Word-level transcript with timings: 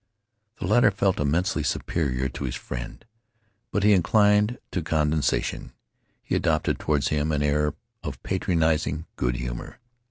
The 0.59 0.65
latter 0.65 0.89
felt 0.89 1.19
immensely 1.19 1.61
superior 1.61 2.27
to 2.27 2.45
his 2.45 2.55
friend, 2.55 3.05
but 3.69 3.83
he 3.83 3.93
inclined 3.93 4.57
to 4.71 4.81
condescension. 4.81 5.73
He 6.23 6.33
adopted 6.33 6.79
toward 6.79 7.07
him 7.09 7.31
an 7.31 7.43
air 7.43 7.75
of 8.01 8.23
patronizing 8.23 9.05
good 9.15 9.35
humor. 9.35 9.77